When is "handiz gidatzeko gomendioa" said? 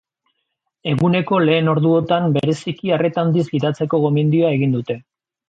3.27-4.57